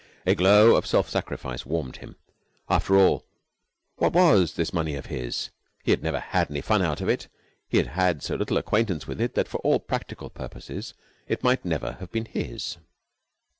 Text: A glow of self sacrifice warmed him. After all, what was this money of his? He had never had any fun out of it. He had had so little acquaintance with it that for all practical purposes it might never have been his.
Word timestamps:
A 0.25 0.33
glow 0.33 0.75
of 0.77 0.87
self 0.87 1.07
sacrifice 1.07 1.63
warmed 1.63 1.97
him. 1.97 2.15
After 2.67 2.97
all, 2.97 3.23
what 3.97 4.13
was 4.13 4.55
this 4.55 4.73
money 4.73 4.95
of 4.95 5.05
his? 5.05 5.51
He 5.83 5.91
had 5.91 6.01
never 6.01 6.19
had 6.19 6.49
any 6.49 6.61
fun 6.61 6.81
out 6.81 7.01
of 7.01 7.07
it. 7.07 7.27
He 7.69 7.77
had 7.77 7.85
had 7.89 8.23
so 8.23 8.33
little 8.33 8.57
acquaintance 8.57 9.05
with 9.05 9.21
it 9.21 9.35
that 9.35 9.47
for 9.47 9.59
all 9.59 9.79
practical 9.79 10.31
purposes 10.31 10.95
it 11.27 11.43
might 11.43 11.65
never 11.65 11.97
have 11.99 12.11
been 12.11 12.25
his. 12.25 12.77